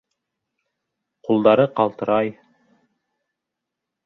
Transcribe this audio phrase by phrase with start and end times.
[1.27, 2.33] Ҡулдары ҡалтырай.